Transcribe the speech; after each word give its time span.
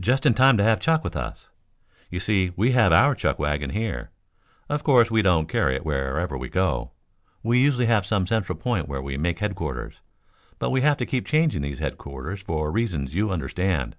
"Just 0.00 0.26
in 0.26 0.34
time 0.34 0.56
to 0.56 0.64
have 0.64 0.80
chuck 0.80 1.04
with 1.04 1.14
us. 1.14 1.48
You 2.10 2.18
see 2.18 2.50
we 2.56 2.72
have 2.72 2.92
our 2.92 3.14
chuck 3.14 3.38
wagon 3.38 3.70
here. 3.70 4.10
Of 4.68 4.82
course 4.82 5.12
we 5.12 5.22
don't 5.22 5.48
carry 5.48 5.76
it 5.76 5.84
wherever 5.86 6.36
we 6.36 6.48
go. 6.48 6.90
We 7.44 7.60
usually 7.60 7.86
have 7.86 8.04
some 8.04 8.26
central 8.26 8.58
point 8.58 8.88
where 8.88 9.00
we 9.00 9.16
make 9.16 9.38
headquarters. 9.38 10.00
But 10.58 10.70
we 10.70 10.80
have 10.80 10.96
to 10.96 11.06
keep 11.06 11.24
changing 11.24 11.62
these 11.62 11.78
headquarters 11.78 12.40
for 12.40 12.68
reasons 12.72 13.14
you 13.14 13.30
understand." 13.30 13.94